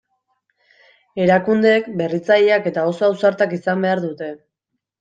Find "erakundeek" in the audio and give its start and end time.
1.25-1.91